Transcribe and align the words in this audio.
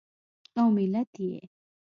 او 0.59 0.67
ملت 0.75 1.11
یې 1.25 1.35